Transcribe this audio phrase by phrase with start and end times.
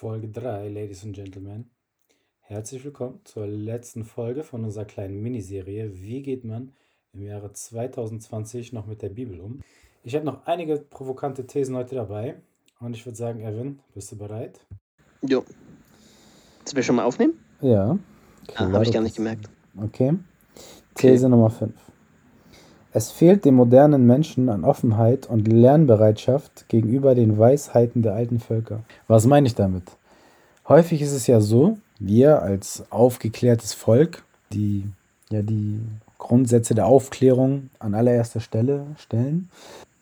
[0.00, 1.68] Folge 3, Ladies and Gentlemen.
[2.40, 6.72] Herzlich willkommen zur letzten Folge von unserer kleinen Miniserie Wie geht man
[7.12, 9.60] im Jahre 2020 noch mit der Bibel um?
[10.02, 12.36] Ich habe noch einige provokante Thesen heute dabei
[12.78, 14.64] und ich würde sagen, Evan, bist du bereit?
[15.20, 15.44] Jo.
[16.64, 17.34] Sollen wir schon mal aufnehmen?
[17.60, 17.98] Ja.
[18.54, 19.50] Ah, Habe ich gar nicht gemerkt.
[19.76, 20.14] Okay.
[20.94, 21.74] These Nummer 5.
[22.92, 28.80] Es fehlt dem modernen Menschen an Offenheit und Lernbereitschaft gegenüber den Weisheiten der alten Völker.
[29.06, 29.84] Was meine ich damit?
[30.68, 34.84] Häufig ist es ja so, wir als aufgeklärtes Volk, die
[35.30, 35.80] ja die
[36.18, 39.50] Grundsätze der Aufklärung an allererster Stelle stellen,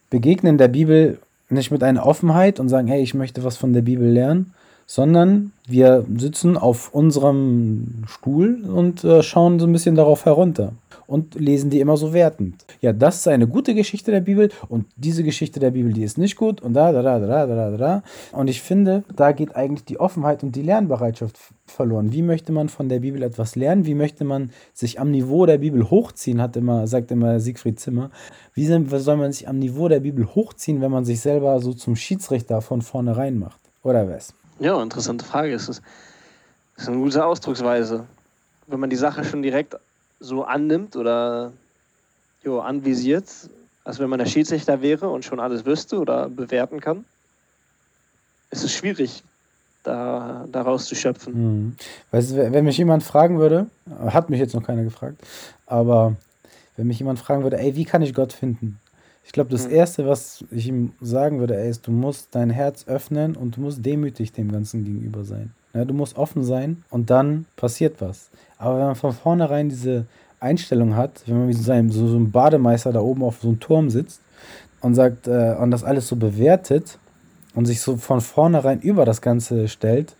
[0.09, 1.19] begegnen der Bibel
[1.51, 4.55] nicht mit einer Offenheit und sagen, hey, ich möchte was von der Bibel lernen,
[4.91, 10.73] sondern wir sitzen auf unserem Stuhl und äh, schauen so ein bisschen darauf herunter
[11.07, 12.65] und lesen die immer so wertend.
[12.81, 16.17] Ja, das ist eine gute Geschichte der Bibel und diese Geschichte der Bibel, die ist
[16.17, 18.03] nicht gut und da, da, da, da, da, da, da.
[18.33, 21.37] Und ich finde, da geht eigentlich die Offenheit und die Lernbereitschaft
[21.67, 22.15] verloren.
[22.15, 23.85] Wie möchte man von der Bibel etwas lernen?
[23.85, 28.11] Wie möchte man sich am Niveau der Bibel hochziehen, hat immer, sagt immer Siegfried Zimmer.
[28.55, 31.95] Wie soll man sich am Niveau der Bibel hochziehen, wenn man sich selber so zum
[31.95, 33.61] Schiedsrichter von vornherein macht?
[33.83, 34.33] Oder was?
[34.61, 35.53] Ja, interessante Frage.
[35.55, 35.83] Es ist,
[36.77, 38.07] es ist eine gute Ausdrucksweise.
[38.67, 39.77] Wenn man die Sache schon direkt
[40.21, 41.53] so annimmt oder
[42.43, 43.27] jo, anvisiert,
[43.85, 47.05] als wenn man der Schiedsrichter wäre und schon alles wüsste oder bewerten kann,
[48.51, 49.23] ist es schwierig,
[49.85, 51.35] da, daraus zu schöpfen.
[51.35, 51.77] Hm.
[52.11, 53.67] Weißt du, wenn mich jemand fragen würde,
[54.09, 55.23] hat mich jetzt noch keiner gefragt,
[55.67, 56.17] aber
[56.77, 58.79] wenn mich jemand fragen würde, ey, wie kann ich Gott finden?
[59.29, 59.73] Ich glaube, das hm.
[59.73, 63.61] Erste, was ich ihm sagen würde, ey, ist, du musst dein Herz öffnen und du
[63.61, 65.53] musst demütig dem Ganzen gegenüber sein.
[65.75, 68.31] Ja, du musst offen sein und dann passiert was.
[68.57, 70.07] Aber wenn man von vornherein diese
[70.41, 73.49] Einstellung hat, wenn man wie so, ein, so, so ein Bademeister da oben auf so
[73.49, 74.23] einem Turm sitzt
[74.81, 76.99] und sagt äh, und das alles so bewertet
[77.55, 80.15] und sich so von vornherein über das Ganze stellt,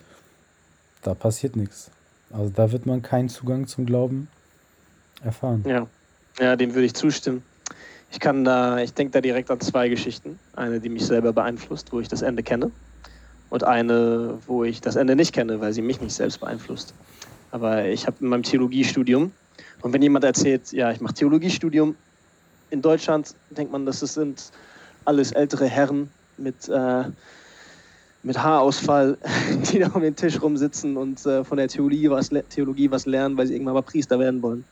[1.01, 1.91] da passiert nichts.
[2.31, 4.29] Also da wird man keinen Zugang zum Glauben
[5.25, 5.65] erfahren.
[5.67, 5.87] Ja,
[6.39, 7.43] ja dem würde ich zustimmen.
[8.11, 10.39] Ich kann da, ich denke da direkt an zwei Geschichten.
[10.57, 12.71] Eine, die mich selber beeinflusst, wo ich das Ende kenne
[13.51, 16.95] und eine, wo ich das Ende nicht kenne, weil sie mich nicht selbst beeinflusst.
[17.51, 19.33] Aber ich habe in meinem Theologiestudium,
[19.81, 21.97] und wenn jemand erzählt, ja, ich mache Theologiestudium
[22.71, 24.51] in Deutschland, denkt man, das sind
[25.05, 27.05] alles ältere Herren mit, äh,
[28.23, 29.17] mit Haarausfall,
[29.73, 33.37] die da um den Tisch rumsitzen und äh, von der Theologie was, Theologie was lernen,
[33.37, 34.65] weil sie irgendwann mal Priester werden wollen.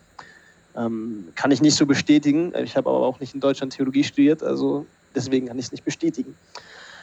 [0.76, 2.52] Ähm, kann ich nicht so bestätigen.
[2.62, 5.84] Ich habe aber auch nicht in Deutschland Theologie studiert, also deswegen kann ich es nicht
[5.84, 6.34] bestätigen.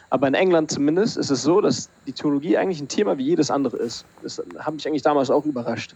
[0.09, 3.49] Aber in England zumindest ist es so, dass die Theologie eigentlich ein Thema wie jedes
[3.49, 4.05] andere ist.
[4.21, 5.95] Das hat mich eigentlich damals auch überrascht.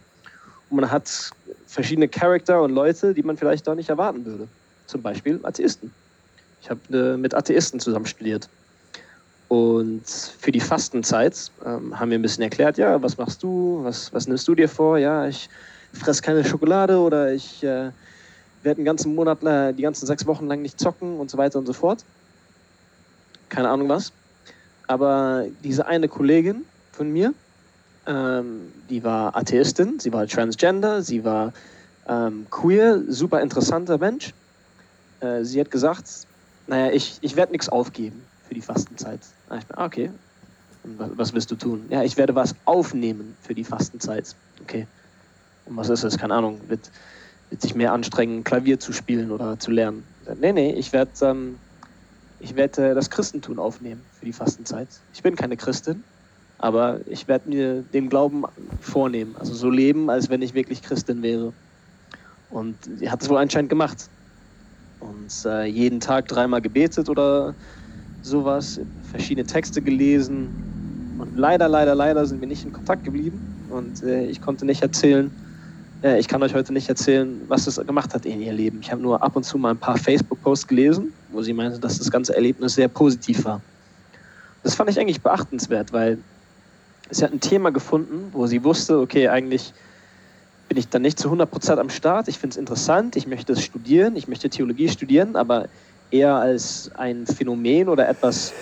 [0.70, 1.30] Und man hat
[1.66, 4.48] verschiedene Charakter und Leute, die man vielleicht da nicht erwarten würde.
[4.86, 5.92] Zum Beispiel Atheisten.
[6.62, 8.48] Ich habe äh, mit Atheisten zusammen studiert.
[9.46, 14.12] Und für die Fastenzeit ähm, haben wir ein bisschen erklärt, ja, was machst du, was,
[14.12, 14.98] was nimmst du dir vor?
[14.98, 15.48] Ja, ich
[15.92, 17.90] fresse keine Schokolade oder ich äh,
[18.62, 21.58] werde den ganzen Monat, äh, die ganzen sechs Wochen lang nicht zocken und so weiter
[21.58, 22.04] und so fort
[23.48, 24.12] keine Ahnung was.
[24.86, 27.34] Aber diese eine Kollegin von mir,
[28.06, 31.52] ähm, die war Atheistin, sie war Transgender, sie war
[32.08, 34.32] ähm, queer, super interessanter Mensch.
[35.20, 36.08] Äh, sie hat gesagt,
[36.66, 39.20] naja, ich, ich werde nichts aufgeben für die Fastenzeit.
[39.58, 40.10] ich bin, ah, okay,
[40.84, 41.84] was, was willst du tun?
[41.90, 44.34] Ja, ich werde was aufnehmen für die Fastenzeit.
[44.62, 44.86] Okay.
[45.70, 46.18] Was ist das?
[46.18, 46.60] Keine Ahnung.
[46.68, 46.90] Wird,
[47.50, 50.04] wird sich mehr anstrengen, Klavier zu spielen oder zu lernen?
[50.40, 51.58] Nee, nee, ich werde ähm,
[52.40, 54.88] ich werde das Christentum aufnehmen für die Fastenzeit.
[55.12, 56.04] Ich bin keine Christin,
[56.58, 58.44] aber ich werde mir den Glauben
[58.80, 61.52] vornehmen, also so leben, als wenn ich wirklich Christin wäre.
[62.50, 64.08] Und sie hat es wohl anscheinend gemacht.
[65.00, 67.54] Und äh, jeden Tag dreimal gebetet oder
[68.22, 68.80] sowas,
[69.10, 71.18] verschiedene Texte gelesen.
[71.18, 73.66] Und leider, leider, leider sind wir nicht in Kontakt geblieben.
[73.70, 75.30] Und äh, ich konnte nicht erzählen,
[76.02, 78.78] äh, ich kann euch heute nicht erzählen, was es gemacht hat in ihr Leben.
[78.80, 81.98] Ich habe nur ab und zu mal ein paar Facebook-Posts gelesen, wo sie meinte, dass
[81.98, 83.60] das ganze Erlebnis sehr positiv war.
[84.62, 86.18] Das fand ich eigentlich beachtenswert, weil
[87.10, 89.72] sie hat ein Thema gefunden, wo sie wusste, okay, eigentlich
[90.68, 92.28] bin ich dann nicht zu 100% am Start.
[92.28, 95.68] Ich finde es interessant, ich möchte es studieren, ich möchte Theologie studieren, aber
[96.10, 98.52] eher als ein Phänomen oder etwas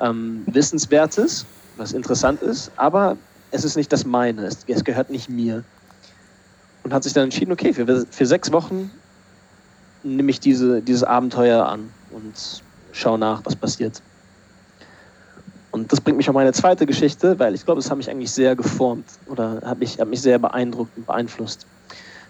[0.00, 1.46] ähm, Wissenswertes,
[1.76, 3.16] was interessant ist, aber
[3.50, 5.64] es ist nicht das meine, es, es gehört nicht mir
[6.86, 8.92] und hat sich dann entschieden, okay, für, für sechs Wochen
[10.04, 12.62] nehme ich diese, dieses Abenteuer an und
[12.92, 14.00] schaue nach, was passiert.
[15.72, 18.30] Und das bringt mich auf meine zweite Geschichte, weil ich glaube, es hat mich eigentlich
[18.30, 21.66] sehr geformt oder hat mich, hat mich sehr beeindruckt und beeinflusst.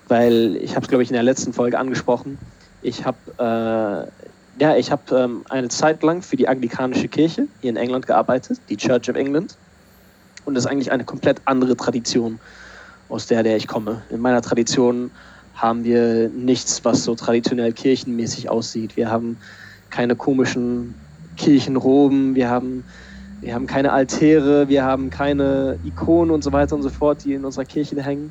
[0.09, 2.39] Weil ich habe es, glaube ich, in der letzten Folge angesprochen.
[2.81, 7.77] Ich habe äh, ja, habe ähm, eine Zeit lang für die anglikanische Kirche hier in
[7.77, 9.55] England gearbeitet, die Church of England.
[10.47, 12.41] Und das ist eigentlich eine komplett andere Tradition,
[13.09, 14.03] aus der, der ich komme.
[14.11, 15.11] In meiner Tradition
[15.55, 18.97] haben wir nichts, was so traditionell kirchenmäßig aussieht.
[18.97, 19.39] Wir haben
[19.91, 20.95] keine komischen
[21.37, 22.85] Kirchenroben, wir haben,
[23.41, 27.35] wir haben keine Altäre, wir haben keine Ikonen und so weiter und so fort, die
[27.35, 28.31] in unserer Kirche hängen.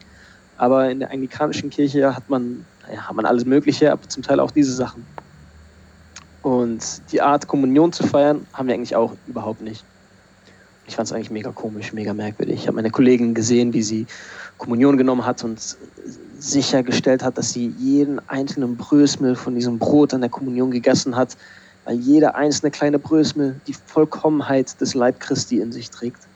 [0.57, 4.39] Aber in der anglikanischen Kirche hat man, ja, hat man alles Mögliche, aber zum Teil
[4.39, 5.05] auch diese Sachen.
[6.41, 9.83] Und die Art, Kommunion zu feiern, haben wir eigentlich auch überhaupt nicht.
[10.87, 12.59] Ich fand es eigentlich mega komisch, mega merkwürdig.
[12.61, 14.05] Ich habe meine Kollegin gesehen, wie sie
[14.57, 15.77] Kommunion genommen hat und
[16.39, 21.37] sichergestellt hat, dass sie jeden einzelnen Brösmel von diesem Brot an der Kommunion gegessen hat,
[21.85, 26.27] weil jeder einzelne kleine Brösmel die Vollkommenheit des Leib Christi in sich trägt.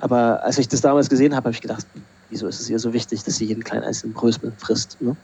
[0.00, 1.86] Aber als ich das damals gesehen habe, habe ich gedacht,
[2.28, 5.00] wieso ist es ihr so wichtig, dass sie jeden kleinen einzelnen Brösmel frisst?
[5.00, 5.16] Ne?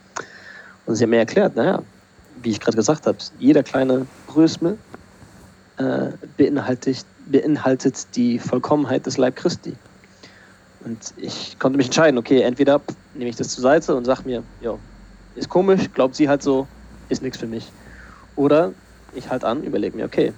[0.87, 1.83] Und sie hat mir erklärt, naja,
[2.43, 4.79] wie ich gerade gesagt habe, jeder kleine Brösmel
[5.79, 9.75] äh, beinhaltet, beinhaltet die Vollkommenheit des Leib Christi.
[10.89, 12.81] Und ich konnte mich entscheiden, okay, entweder
[13.13, 14.79] nehme ich das zur Seite und sage mir, ja,
[15.35, 16.67] ist komisch, glaubt sie halt so,
[17.11, 17.71] ist nichts für mich.
[18.37, 18.73] Oder
[19.15, 20.33] ich halt an, überlege mir, okay,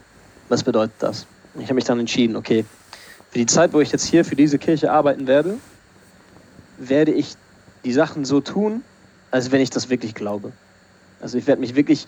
[0.48, 1.24] was bedeutet das?
[1.54, 2.64] Und ich habe mich dann entschieden, okay,
[3.30, 5.56] für die Zeit, wo ich jetzt hier für diese Kirche arbeiten werde,
[6.78, 7.36] werde ich
[7.84, 8.82] die Sachen so tun,
[9.30, 10.50] als wenn ich das wirklich glaube.
[11.20, 12.06] Also ich werde mich wirklich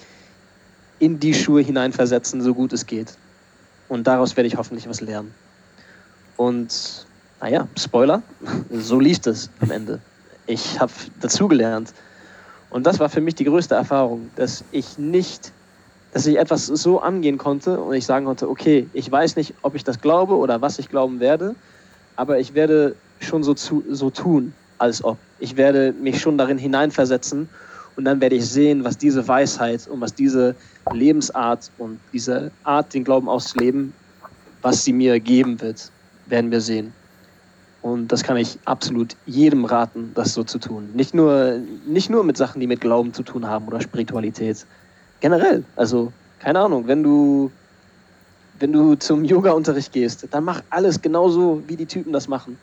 [0.98, 3.14] in die Schuhe hineinversetzen, so gut es geht.
[3.88, 5.32] Und daraus werde ich hoffentlich was lernen.
[6.36, 7.06] Und
[7.42, 8.22] naja, Spoiler,
[8.70, 10.00] so lief es am Ende.
[10.46, 11.92] Ich habe dazugelernt.
[12.70, 15.52] Und das war für mich die größte Erfahrung, dass ich nicht,
[16.12, 19.74] dass ich etwas so angehen konnte und ich sagen konnte, okay, ich weiß nicht, ob
[19.74, 21.56] ich das glaube oder was ich glauben werde,
[22.14, 25.18] aber ich werde schon so, zu, so tun, als ob.
[25.40, 27.48] Ich werde mich schon darin hineinversetzen
[27.96, 30.54] und dann werde ich sehen, was diese Weisheit und was diese
[30.92, 33.92] Lebensart und diese Art, den Glauben auszuleben,
[34.62, 35.90] was sie mir geben wird,
[36.26, 36.94] werden wir sehen.
[37.82, 40.90] Und das kann ich absolut jedem raten, das so zu tun.
[40.94, 44.64] Nicht nur, nicht nur mit Sachen, die mit Glauben zu tun haben oder Spiritualität.
[45.20, 45.64] Generell.
[45.74, 47.50] Also, keine Ahnung, wenn du,
[48.60, 52.56] wenn du zum Yoga-Unterricht gehst, dann mach alles genauso, wie die Typen das machen.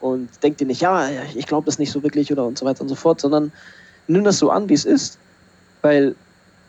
[0.00, 2.82] Und denk dir nicht, ja, ich glaube das nicht so wirklich oder und so weiter
[2.82, 3.52] und so fort, sondern
[4.06, 5.18] nimm das so an, wie es ist.
[5.82, 6.14] Weil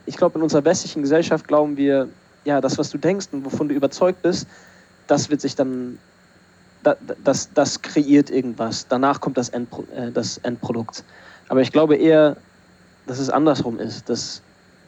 [0.05, 2.09] ich glaube, in unserer westlichen Gesellschaft glauben wir,
[2.45, 4.47] ja, das, was du denkst und wovon du überzeugt bist,
[5.07, 5.97] das wird sich dann,
[7.23, 8.87] das, das kreiert irgendwas.
[8.87, 11.03] Danach kommt das, Endpro äh, das Endprodukt.
[11.49, 12.37] Aber ich glaube eher,
[13.07, 14.41] dass es andersrum ist, dass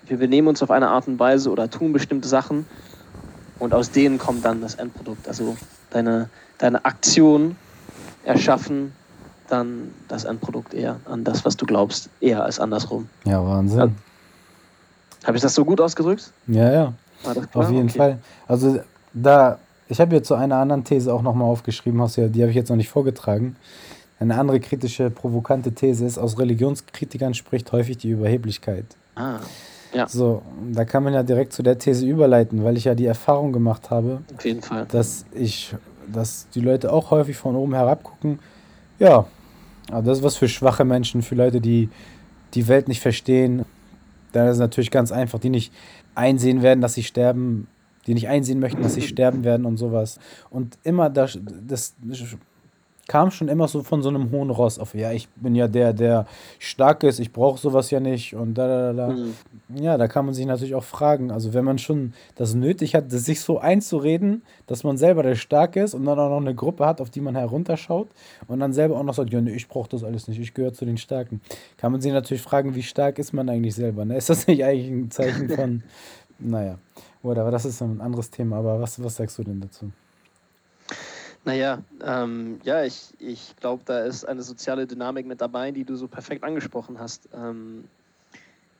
[0.07, 2.65] wir benehmen uns auf eine Art und Weise oder tun bestimmte Sachen
[3.59, 5.27] und aus denen kommt dann das Endprodukt.
[5.27, 5.55] Also
[5.91, 7.55] deine, deine Aktion
[8.23, 8.93] erschaffen
[9.47, 13.07] dann das Endprodukt eher an das, was du glaubst, eher als andersrum.
[13.25, 13.79] Ja, Wahnsinn.
[13.79, 13.89] Ja.
[15.25, 16.31] Habe ich das so gut ausgedrückt?
[16.47, 16.93] Ja, ja.
[17.53, 17.97] Auf jeden okay.
[17.97, 18.19] Fall.
[18.47, 18.81] Also
[19.13, 19.59] da,
[19.89, 22.55] ich habe jetzt zu einer anderen These auch nochmal aufgeschrieben, hast ja, die habe ich
[22.55, 23.55] jetzt noch nicht vorgetragen.
[24.19, 28.85] Eine andere kritische, provokante These ist, aus Religionskritikern spricht häufig die Überheblichkeit.
[29.15, 29.39] Ah,
[29.93, 30.07] ja.
[30.07, 30.41] So,
[30.71, 33.89] da kann man ja direkt zu der These überleiten, weil ich ja die Erfahrung gemacht
[33.89, 34.85] habe, Auf jeden Fall.
[34.89, 35.75] dass ich,
[36.11, 38.39] dass die Leute auch häufig von oben herab gucken.
[38.99, 39.25] Ja,
[39.91, 41.89] aber das ist was für schwache Menschen, für Leute, die
[42.53, 43.65] die Welt nicht verstehen.
[44.31, 45.73] Da ist es natürlich ganz einfach, die nicht
[46.15, 47.67] einsehen werden, dass sie sterben,
[48.07, 50.19] die nicht einsehen möchten, dass sie sterben werden und sowas.
[50.49, 51.95] Und immer das, das
[53.07, 55.93] kam schon immer so von so einem hohen Ross auf, ja, ich bin ja der,
[55.93, 56.25] der
[56.59, 59.07] stark ist, ich brauche sowas ja nicht und da, da, da.
[59.13, 59.33] Mhm.
[59.75, 63.11] Ja, da kann man sich natürlich auch fragen, also wenn man schon das nötig hat,
[63.11, 66.85] sich so einzureden, dass man selber der Starke ist und dann auch noch eine Gruppe
[66.85, 68.07] hat, auf die man herunterschaut
[68.47, 70.73] und dann selber auch noch sagt, ja, nee, ich brauche das alles nicht, ich gehöre
[70.73, 71.41] zu den Starken,
[71.77, 74.15] kann man sich natürlich fragen, wie stark ist man eigentlich selber, ne?
[74.15, 75.83] Ist das nicht eigentlich ein Zeichen von,
[76.39, 76.77] naja,
[77.23, 79.91] oder, aber das ist ein anderes Thema, aber was, was sagst du denn dazu?
[81.45, 85.95] Naja, ähm, ja, ich, ich glaube, da ist eine soziale Dynamik mit dabei, die du
[85.95, 87.27] so perfekt angesprochen hast.
[87.33, 87.85] Ähm,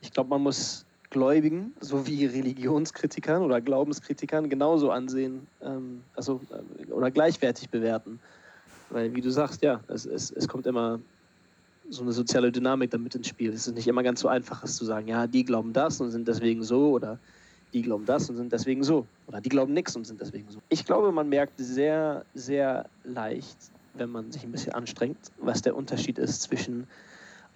[0.00, 7.10] ich glaube, man muss Gläubigen sowie Religionskritikern oder Glaubenskritikern genauso ansehen, ähm, also äh, oder
[7.10, 8.18] gleichwertig bewerten.
[8.90, 11.00] Weil, wie du sagst, ja, es, es, es kommt immer
[11.90, 13.52] so eine soziale Dynamik damit ins Spiel.
[13.52, 16.10] Es ist nicht immer ganz so einfach, es zu sagen, ja, die glauben das und
[16.10, 17.18] sind deswegen so oder
[17.74, 19.06] die glauben das und sind deswegen so.
[19.26, 20.60] Oder die glauben nichts und sind deswegen so.
[20.68, 23.58] Ich glaube, man merkt sehr, sehr leicht,
[23.94, 26.86] wenn man sich ein bisschen anstrengt, was der Unterschied ist zwischen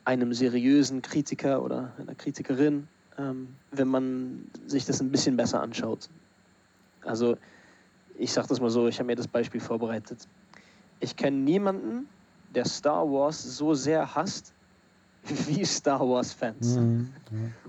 [0.04, 6.08] einem seriösen Kritiker oder einer Kritikerin, ähm, wenn man sich das ein bisschen besser anschaut.
[7.04, 7.36] Also,
[8.18, 10.26] ich sage das mal so, ich habe mir das Beispiel vorbereitet.
[10.98, 12.08] Ich kenne niemanden,
[12.54, 14.52] der Star Wars so sehr hasst
[15.46, 16.76] wie Star Wars-Fans.
[16.76, 17.08] Mhm.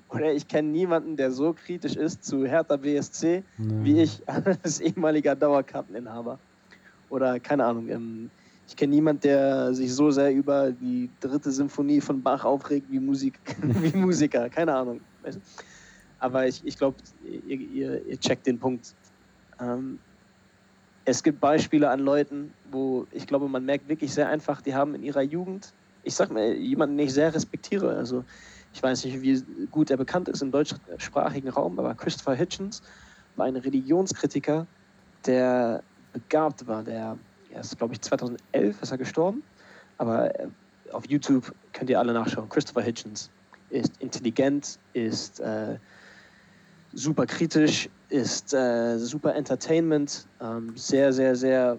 [0.09, 3.85] Oder ich kenne niemanden, der so kritisch ist zu Hertha BSC mhm.
[3.85, 6.39] wie ich als ehemaliger Dauerkarteninhaber.
[7.09, 7.89] Oder keine Ahnung.
[7.89, 8.29] Ähm,
[8.67, 12.99] ich kenne niemanden, der sich so sehr über die dritte Symphonie von Bach aufregt wie,
[12.99, 14.47] Musik, wie Musiker.
[14.49, 15.01] Keine Ahnung.
[16.19, 16.97] Aber ich, ich glaube,
[17.47, 18.93] ihr, ihr, ihr, checkt den Punkt.
[19.59, 19.97] Ähm,
[21.05, 24.93] es gibt Beispiele an Leuten, wo ich glaube, man merkt wirklich sehr einfach, die haben
[24.93, 27.95] in ihrer Jugend, ich sag mal, jemanden, den ich sehr respektiere.
[27.95, 28.23] Also
[28.73, 32.81] ich weiß nicht, wie gut er bekannt ist im deutschsprachigen Raum, aber Christopher Hitchens
[33.35, 34.67] war ein Religionskritiker,
[35.25, 36.83] der begabt war.
[36.83, 37.17] Der
[37.51, 39.43] er ist, glaube ich, 2011 ist er gestorben,
[39.97, 40.47] aber äh,
[40.91, 42.49] auf YouTube könnt ihr alle nachschauen.
[42.49, 43.29] Christopher Hitchens
[43.69, 45.77] ist intelligent, ist äh,
[46.93, 51.77] super kritisch, ist äh, super Entertainment, ähm, sehr, sehr, sehr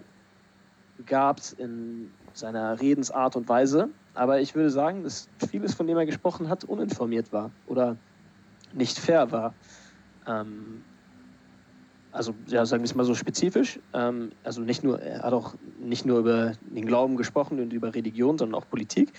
[0.97, 3.89] begabt in seiner Redensart und Weise.
[4.13, 7.95] Aber ich würde sagen, dass vieles, von dem er gesprochen hat, uninformiert war oder
[8.73, 9.53] nicht fair war.
[10.27, 10.81] Ähm,
[12.11, 13.79] also ja, sagen wir es mal so spezifisch.
[13.93, 17.93] Ähm, also nicht nur, er hat auch nicht nur über den Glauben gesprochen und über
[17.93, 19.13] Religion, sondern auch Politik,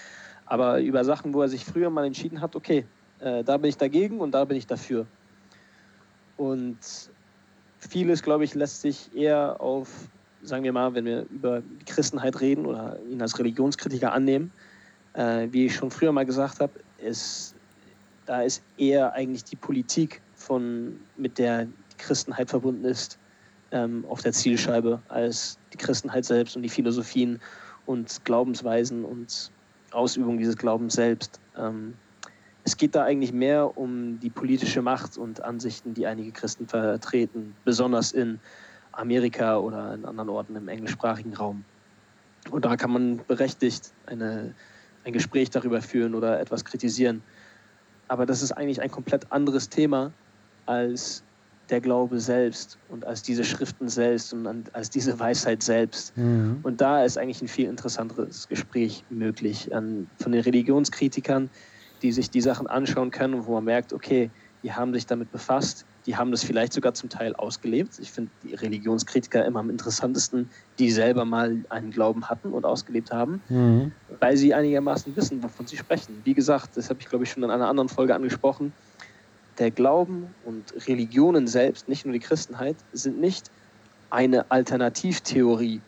[0.47, 2.85] aber über Sachen, wo er sich früher mal entschieden hat, okay,
[3.21, 5.07] äh, da bin ich dagegen und da bin ich dafür.
[6.37, 6.79] Und
[7.79, 9.89] vieles, glaube ich, lässt sich eher auf,
[10.43, 14.53] sagen wir mal, wenn wir über Christenheit reden oder ihn als Religionskritiker annehmen,
[15.15, 17.55] äh, wie ich schon früher mal gesagt habe, ist,
[18.27, 21.67] da ist eher eigentlich die Politik von, mit der
[21.99, 23.19] Christenheit verbunden ist,
[23.71, 27.41] ähm, auf der Zielscheibe als die Christenheit selbst und die Philosophien
[27.87, 29.51] und Glaubensweisen und
[29.93, 31.41] Ausübung dieses Glaubens selbst.
[31.57, 31.95] Ähm,
[32.65, 37.55] es geht da eigentlich mehr um die politische Macht und Ansichten, die einige Christen vertreten,
[37.65, 38.39] besonders in
[38.93, 41.65] Amerika oder in anderen Orten im englischsprachigen Raum.
[42.51, 44.55] Und da kann man berechtigt eine,
[45.05, 47.23] ein Gespräch darüber führen oder etwas kritisieren.
[48.09, 50.13] Aber das ist eigentlich ein komplett anderes Thema
[50.67, 51.23] als
[51.71, 56.17] der Glaube selbst und als diese Schriften selbst und als diese Weisheit selbst.
[56.17, 56.61] Mhm.
[56.63, 61.49] Und da ist eigentlich ein viel interessanteres Gespräch möglich an, von den Religionskritikern,
[62.03, 64.31] die sich die Sachen anschauen können und wo man merkt, okay,
[64.63, 67.99] die haben sich damit befasst, die haben das vielleicht sogar zum Teil ausgelebt.
[68.01, 73.13] Ich finde die Religionskritiker immer am interessantesten, die selber mal einen Glauben hatten und ausgelebt
[73.13, 73.93] haben, mhm.
[74.21, 76.21] weil sie einigermaßen wissen, wovon sie sprechen.
[76.25, 78.73] Wie gesagt, das habe ich, glaube ich, schon in einer anderen Folge angesprochen
[79.59, 83.51] der Glauben und Religionen selbst, nicht nur die Christenheit, sind nicht
[84.11, 85.81] eine Alternativtheorie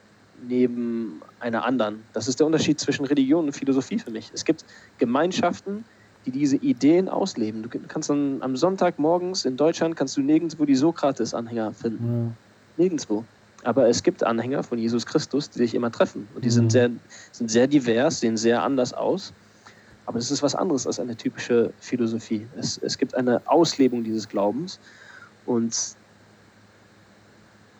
[0.46, 2.02] neben einer anderen.
[2.12, 4.30] Das ist der Unterschied zwischen Religion und Philosophie für mich.
[4.34, 4.64] Es gibt
[4.98, 5.84] Gemeinschaften,
[6.26, 7.62] die diese Ideen ausleben.
[7.62, 12.34] Du kannst dann am Sonntag morgens in Deutschland kannst du nirgendwo die Sokrates-Anhänger finden.
[12.78, 12.82] Ja.
[12.84, 13.24] Nirgendwo.
[13.64, 16.28] Aber es gibt Anhänger von Jesus Christus, die sich immer treffen.
[16.34, 16.90] Und die sind, sehr,
[17.32, 19.32] sind sehr divers, sehen sehr anders aus.
[20.06, 22.46] Aber es ist was anderes als eine typische Philosophie.
[22.58, 24.78] Es, es gibt eine Auslebung dieses Glaubens
[25.46, 25.96] und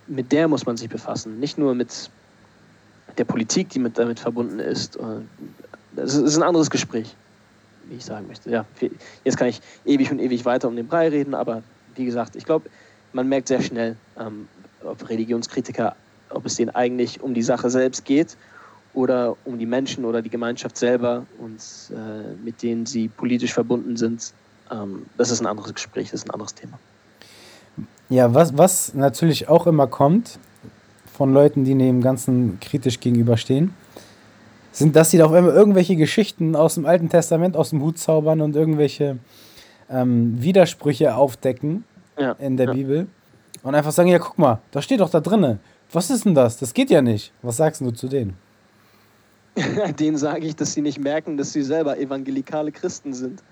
[0.07, 1.39] mit der muss man sich befassen.
[1.39, 2.11] Nicht nur mit
[3.19, 4.99] der Politik, die mit, damit verbunden ist.
[5.97, 7.15] Es ist ein anderes Gespräch,
[7.89, 8.51] wie ich sagen möchte.
[8.51, 8.65] Ja,
[9.25, 11.63] jetzt kann ich ewig und ewig weiter um den Brei reden, aber
[11.95, 12.69] wie gesagt, ich glaube,
[13.13, 14.49] man merkt sehr schnell, ähm,
[14.85, 15.97] ob Religionskritiker,
[16.31, 18.37] ob es denen eigentlich um die Sache selbst geht
[18.93, 21.61] oder um die Menschen oder die Gemeinschaft selber und
[21.91, 24.33] äh, mit denen sie politisch verbunden sind.
[24.71, 26.79] Ähm, das ist ein anderes Gespräch, das ist ein anderes Thema.
[28.09, 30.39] Ja, was, was natürlich auch immer kommt
[31.17, 33.73] von Leuten, die dem Ganzen kritisch gegenüberstehen,
[34.75, 37.99] sind, dass sie da auf einmal irgendwelche Geschichten aus dem Alten Testament aus dem Hut
[37.99, 39.19] zaubern und irgendwelche
[39.89, 41.85] ähm, Widersprüche aufdecken
[42.19, 42.73] ja, in der ja.
[42.73, 43.07] Bibel
[43.63, 45.59] und einfach sagen, ja, guck mal, da steht doch da drinne.
[45.93, 46.57] Was ist denn das?
[46.59, 47.33] Das geht ja nicht.
[47.43, 48.37] Was sagst du zu denen?
[50.01, 53.43] denen sage ich, dass sie nicht merken, dass sie selber evangelikale Christen sind.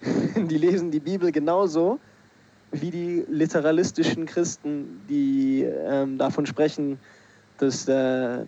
[0.34, 1.98] Die lesen die Bibel genauso
[2.72, 7.00] wie die literalistischen Christen, die ähm, davon sprechen,
[7.58, 8.46] dass äh, äh,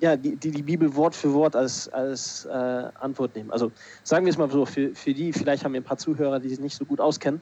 [0.00, 3.50] ja, die, die, die Bibel Wort für Wort als, als äh, Antwort nehmen.
[3.50, 6.40] Also sagen wir es mal so, für, für die, vielleicht haben wir ein paar Zuhörer,
[6.40, 7.40] die sich nicht so gut auskennen.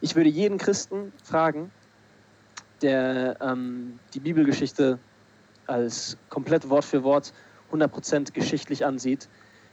[0.00, 1.70] Ich würde jeden Christen fragen,
[2.82, 4.98] der ähm, die Bibelgeschichte
[5.66, 7.32] als komplett Wort für Wort
[7.72, 9.28] 100% geschichtlich ansieht,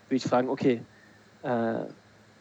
[0.08, 0.82] würde ich fragen, okay,
[1.44, 1.80] äh,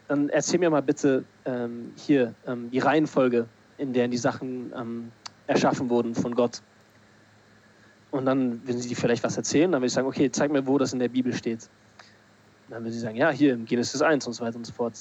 [0.08, 3.46] dann erzähl mir mal bitte ähm, hier ähm, die Reihenfolge,
[3.78, 5.12] in der die Sachen ähm,
[5.46, 6.62] erschaffen wurden von Gott.
[8.12, 10.76] Und dann, wenn sie vielleicht was erzählen, dann würde ich sagen, okay, zeig mir, wo
[10.76, 11.68] das in der Bibel steht.
[12.68, 14.94] dann würde sie sagen, ja, hier im Genesis 1 und so weiter und so fort.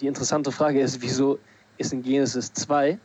[0.00, 1.38] Die interessante Frage ist, wieso
[1.76, 2.98] ist in Genesis 2,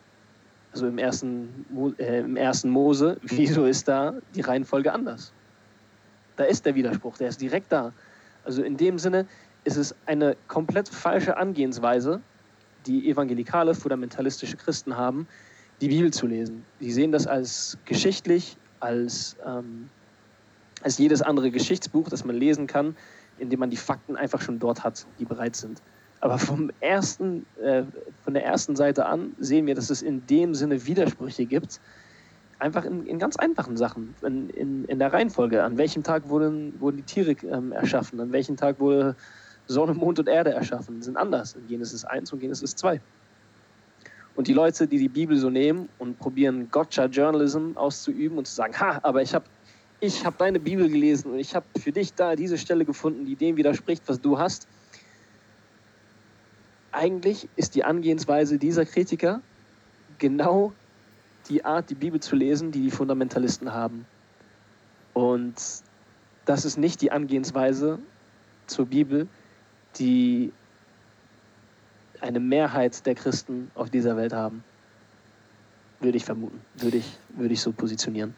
[0.71, 1.65] also im ersten,
[1.97, 5.33] äh, im ersten Mose, wieso ist da die Reihenfolge anders?
[6.37, 7.91] Da ist der Widerspruch, der ist direkt da.
[8.45, 9.27] Also in dem Sinne
[9.65, 12.21] ist es eine komplett falsche Angehensweise,
[12.85, 15.27] die evangelikale, fundamentalistische Christen haben,
[15.81, 16.63] die Bibel zu lesen.
[16.79, 19.89] Sie sehen das als geschichtlich als, ähm,
[20.81, 22.95] als jedes andere Geschichtsbuch, das man lesen kann,
[23.37, 25.81] indem man die Fakten einfach schon dort hat, die bereit sind.
[26.21, 27.83] Aber vom ersten, äh,
[28.23, 31.79] von der ersten Seite an sehen wir, dass es in dem Sinne Widersprüche gibt,
[32.59, 35.63] einfach in, in ganz einfachen Sachen, in, in, in, der Reihenfolge.
[35.63, 38.19] An welchem Tag wurden, wurden die Tiere ähm, erschaffen?
[38.19, 39.15] An welchem Tag wurde
[39.67, 41.01] Sonne, Mond und Erde erschaffen?
[41.01, 42.99] Sind anders in Genesis 1 und Genesis 2.
[44.35, 48.79] Und die Leute, die die Bibel so nehmen und probieren, Gotcha-Journalism auszuüben und zu sagen,
[48.79, 49.45] ha, aber ich habe
[49.99, 53.35] ich hab deine Bibel gelesen und ich habe für dich da diese Stelle gefunden, die
[53.35, 54.67] dem widerspricht, was du hast.
[56.91, 59.41] Eigentlich ist die Angehensweise dieser Kritiker
[60.17, 60.73] genau
[61.49, 64.05] die Art, die Bibel zu lesen, die die Fundamentalisten haben.
[65.13, 65.55] Und
[66.45, 67.99] das ist nicht die Angehensweise
[68.67, 69.27] zur Bibel,
[69.97, 70.51] die
[72.21, 74.63] eine Mehrheit der Christen auf dieser Welt haben.
[75.99, 78.33] Würde ich vermuten, würde ich, würde ich so positionieren.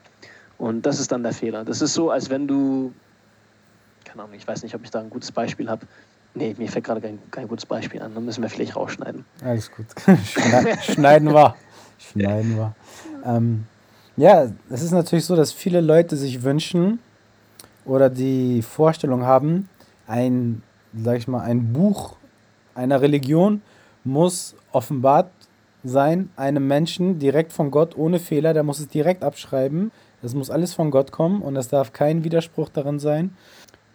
[0.58, 1.64] Und das ist dann der Fehler.
[1.64, 2.94] Das ist so, als wenn du,
[4.04, 5.86] keine Ahnung, ich weiß nicht, ob ich da ein gutes Beispiel habe.
[6.34, 8.14] Nee, mir fällt gerade kein, kein gutes Beispiel an.
[8.16, 9.26] Dann müssen wir vielleicht rausschneiden.
[9.44, 9.86] Alles gut.
[10.82, 11.56] Schneiden wir.
[11.98, 12.76] Schneiden wir.
[13.26, 13.66] Ähm,
[14.18, 17.00] ja, es ist natürlich so, dass viele Leute sich wünschen
[17.86, 19.70] oder die Vorstellung haben,
[20.08, 20.64] ein,
[20.96, 22.16] sag ich mal, ein Buch
[22.76, 23.62] einer Religion
[24.04, 25.32] muss offenbart
[25.84, 29.92] sein, einem Menschen direkt von Gott ohne Fehler, der muss es direkt abschreiben.
[30.24, 33.36] Es muss alles von Gott kommen und es darf kein Widerspruch darin sein.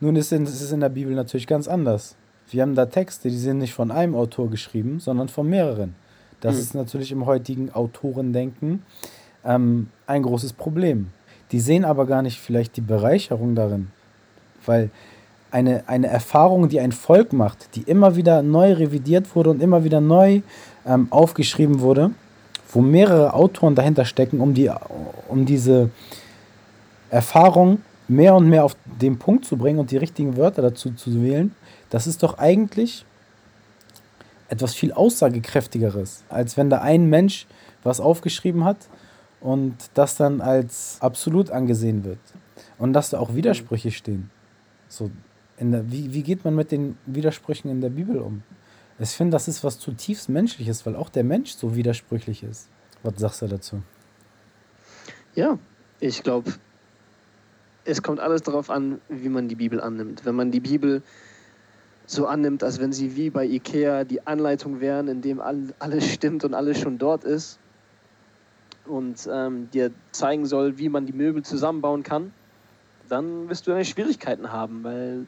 [0.00, 2.16] Nun ist es in der Bibel natürlich ganz anders.
[2.50, 5.94] Wir haben da Texte, die sind nicht von einem Autor geschrieben, sondern von mehreren.
[6.40, 6.60] Das mhm.
[6.60, 8.82] ist natürlich im heutigen Autorendenken
[9.44, 11.08] ähm, ein großes Problem.
[11.52, 13.88] Die sehen aber gar nicht vielleicht die Bereicherung darin,
[14.64, 14.90] weil
[15.50, 19.84] eine, eine Erfahrung, die ein Volk macht, die immer wieder neu revidiert wurde und immer
[19.84, 20.40] wieder neu
[20.86, 22.10] ähm, aufgeschrieben wurde,
[22.70, 24.70] wo mehrere Autoren dahinter stecken, um, die,
[25.28, 25.90] um diese
[27.10, 31.22] Erfahrung mehr und mehr auf den Punkt zu bringen und die richtigen Wörter dazu zu
[31.22, 31.54] wählen,
[31.90, 33.04] das ist doch eigentlich
[34.48, 37.46] etwas viel aussagekräftigeres, als wenn da ein Mensch
[37.82, 38.76] was aufgeschrieben hat
[39.40, 42.18] und das dann als absolut angesehen wird.
[42.78, 44.30] Und dass da auch Widersprüche stehen.
[44.88, 45.10] So,
[45.58, 48.42] der, wie, wie geht man mit den Widersprüchen in der Bibel um?
[48.98, 52.68] Ich finde, das ist was zutiefst Menschliches, weil auch der Mensch so widersprüchlich ist.
[53.02, 53.82] Was sagst du dazu?
[55.34, 55.58] Ja,
[56.00, 56.54] ich glaube,
[57.84, 60.24] es kommt alles darauf an, wie man die Bibel annimmt.
[60.24, 61.02] Wenn man die Bibel
[62.06, 66.44] so annimmt, als wenn sie wie bei Ikea die Anleitung wären, in dem alles stimmt
[66.44, 67.58] und alles schon dort ist
[68.86, 72.32] und ähm, dir zeigen soll, wie man die Möbel zusammenbauen kann,
[73.08, 75.26] dann wirst du deine Schwierigkeiten haben, weil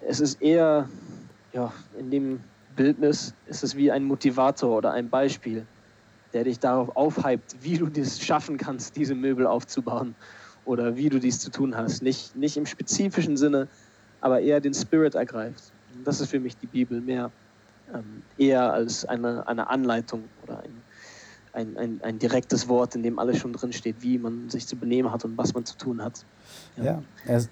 [0.00, 0.88] es ist eher,
[1.52, 2.40] ja, in dem
[2.76, 5.66] Bildnis ist es wie ein Motivator oder ein Beispiel,
[6.32, 10.14] der dich darauf aufhypt, wie du es schaffen kannst, diese Möbel aufzubauen
[10.64, 12.02] oder wie du dies zu tun hast.
[12.02, 13.68] Nicht, nicht im spezifischen Sinne,
[14.20, 15.72] aber eher den Spirit ergreift.
[15.94, 17.30] Und das ist für mich die Bibel mehr,
[17.94, 20.75] ähm, eher als eine, eine Anleitung oder ein,
[21.56, 24.76] ein, ein, ein direktes Wort, in dem alles schon drin steht, wie man sich zu
[24.76, 26.24] benehmen hat und was man zu tun hat.
[26.76, 27.48] Ja, ja es,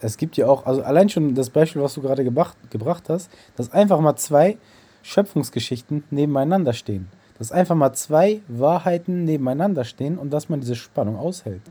[0.00, 3.30] es gibt ja auch, also allein schon das Beispiel, was du gerade gebracht, gebracht hast,
[3.56, 4.58] dass einfach mal zwei
[5.02, 7.08] Schöpfungsgeschichten nebeneinander stehen.
[7.38, 11.62] Dass einfach mal zwei Wahrheiten nebeneinander stehen und dass man diese Spannung aushält.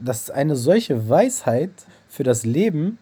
[0.00, 1.70] Dass eine solche Weisheit
[2.08, 2.98] für das Leben,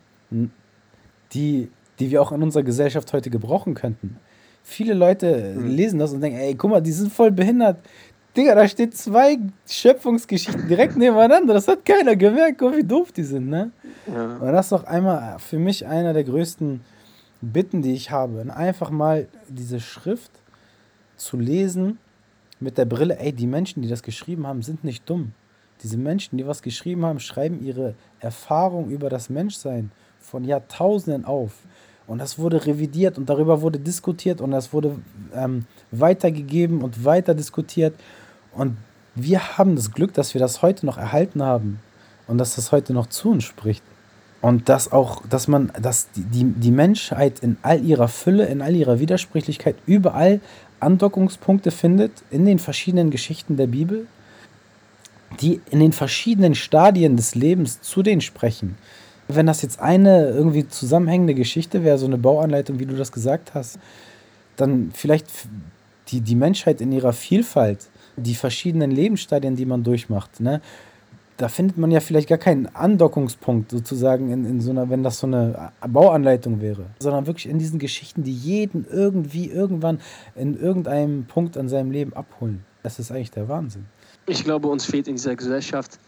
[1.32, 4.18] die, die wir auch in unserer Gesellschaft heute gebrauchen könnten,
[4.66, 5.68] Viele Leute mhm.
[5.68, 7.76] lesen das und denken, ey, guck mal, die sind voll behindert.
[8.36, 11.54] Digga, da steht zwei Schöpfungsgeschichten direkt nebeneinander.
[11.54, 13.70] Das hat keiner gemerkt, guck, wie doof die sind, ne?
[14.12, 14.38] Ja.
[14.38, 16.80] Und das ist doch einmal für mich einer der größten
[17.42, 18.44] Bitten, die ich habe.
[18.52, 20.32] Einfach mal diese Schrift
[21.16, 21.98] zu lesen
[22.58, 25.32] mit der Brille, ey, die Menschen, die das geschrieben haben, sind nicht dumm.
[25.82, 31.52] Diese Menschen, die was geschrieben haben, schreiben ihre Erfahrung über das Menschsein von Jahrtausenden auf.
[32.06, 34.96] Und das wurde revidiert und darüber wurde diskutiert und das wurde
[35.34, 37.94] ähm, weitergegeben und weiter diskutiert.
[38.52, 38.76] Und
[39.14, 41.80] wir haben das Glück, dass wir das heute noch erhalten haben
[42.26, 43.82] und dass das heute noch zu uns spricht.
[44.42, 48.76] Und dass auch, dass man, dass die, die Menschheit in all ihrer Fülle, in all
[48.76, 50.40] ihrer Widersprüchlichkeit überall
[50.80, 54.06] Andockungspunkte findet in den verschiedenen Geschichten der Bibel,
[55.40, 58.76] die in den verschiedenen Stadien des Lebens zu denen sprechen.
[59.28, 63.54] Wenn das jetzt eine irgendwie zusammenhängende Geschichte wäre, so eine Bauanleitung, wie du das gesagt
[63.54, 63.78] hast,
[64.56, 65.26] dann vielleicht
[66.08, 70.60] die, die Menschheit in ihrer Vielfalt, die verschiedenen Lebensstadien, die man durchmacht, ne?
[71.36, 75.18] Da findet man ja vielleicht gar keinen Andockungspunkt sozusagen in, in so einer, wenn das
[75.18, 80.00] so eine Bauanleitung wäre, sondern wirklich in diesen Geschichten, die jeden irgendwie irgendwann
[80.36, 82.64] in irgendeinem Punkt an seinem Leben abholen.
[82.84, 83.86] Das ist eigentlich der Wahnsinn.
[84.26, 85.98] Ich glaube, uns fehlt in dieser Gesellschaft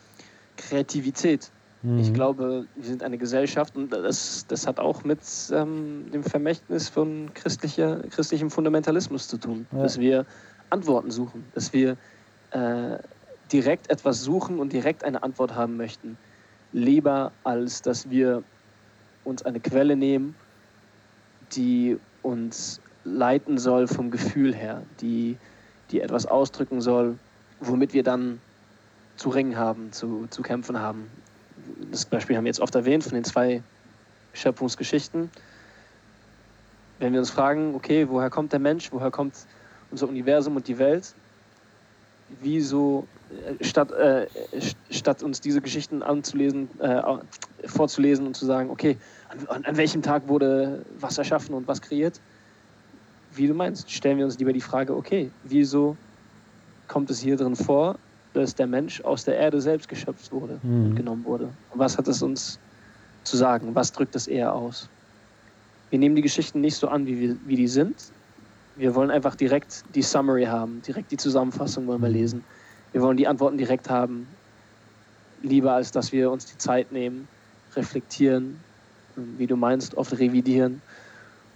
[0.57, 1.51] Kreativität.
[1.87, 2.01] Mhm.
[2.01, 5.21] Ich glaube, wir sind eine Gesellschaft und das, das hat auch mit
[5.53, 9.85] ähm, dem Vermächtnis von christlicher, christlichem Fundamentalismus zu tun, ja.
[9.85, 10.27] dass wir
[10.71, 11.97] Antworten suchen, dass wir
[12.51, 12.99] äh,
[13.53, 16.19] direkt etwas suchen und direkt eine Antwort haben möchten.
[16.73, 18.43] Lieber als dass wir
[19.23, 20.35] uns eine Quelle nehmen,
[21.53, 25.37] die uns leiten soll vom Gefühl her, die,
[25.93, 27.17] die etwas ausdrücken soll,
[27.61, 28.41] womit wir dann
[29.15, 31.09] zu ringen haben, zu, zu kämpfen haben.
[31.91, 33.63] Das Beispiel haben wir jetzt oft erwähnt von den zwei
[34.33, 35.31] Schöpfungsgeschichten.
[36.99, 39.35] Wenn wir uns fragen, okay, woher kommt der Mensch, woher kommt
[39.91, 41.15] unser Universum und die Welt,
[42.41, 44.27] wieso äh, statt, äh,
[44.91, 47.03] statt uns diese Geschichten anzulesen, äh,
[47.67, 48.97] vorzulesen und zu sagen, okay,
[49.49, 52.21] an, an, welchem Tag wurde was erschaffen und was kreiert,
[53.35, 55.97] wie du meinst, stellen wir uns lieber die Frage, okay, wieso
[56.89, 57.97] kommt es hier drin vor,
[58.41, 60.87] dass der Mensch aus der Erde selbst geschöpft wurde mhm.
[60.87, 61.49] und genommen wurde?
[61.71, 62.59] Und was hat es uns
[63.25, 63.75] zu sagen?
[63.75, 64.89] Was drückt das eher aus?
[65.91, 67.95] Wir nehmen die Geschichten nicht so an, wie, wir, wie die sind,
[68.77, 72.15] wir wollen einfach direkt die Summary haben, direkt die Zusammenfassung wollen wir mhm.
[72.15, 72.45] lesen.
[72.93, 74.27] Wir wollen die Antworten direkt haben,
[75.43, 77.29] lieber als dass wir uns die Zeit nehmen,
[77.75, 78.61] reflektieren,
[79.17, 80.83] wie du meinst, oft revidieren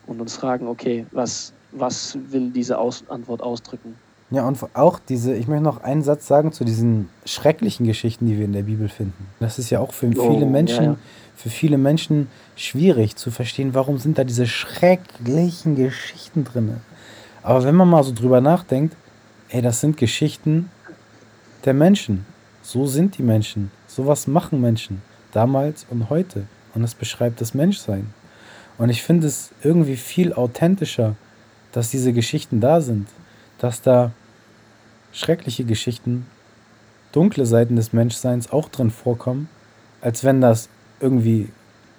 [0.07, 3.97] und uns fragen, okay, was, was will diese Aus Antwort ausdrücken?
[4.31, 8.39] Ja, und auch diese, ich möchte noch einen Satz sagen zu diesen schrecklichen Geschichten, die
[8.39, 9.27] wir in der Bibel finden.
[9.41, 10.97] Das ist ja auch für oh, viele Menschen, ja, ja.
[11.35, 16.77] für viele Menschen schwierig zu verstehen, warum sind da diese schrecklichen Geschichten drin.
[17.43, 18.95] Aber wenn man mal so drüber nachdenkt,
[19.49, 20.71] ey, das sind Geschichten
[21.65, 22.27] der Menschen.
[22.63, 23.71] So sind die Menschen.
[23.87, 25.03] So was machen Menschen.
[25.33, 26.47] Damals und heute.
[26.75, 28.13] Und es beschreibt das Menschsein.
[28.79, 31.17] Und ich finde es irgendwie viel authentischer,
[31.73, 33.09] dass diese Geschichten da sind.
[33.59, 34.13] Dass da
[35.13, 36.27] schreckliche Geschichten,
[37.13, 39.49] dunkle Seiten des Menschseins auch drin vorkommen,
[40.01, 40.69] als wenn das
[41.01, 41.49] irgendwie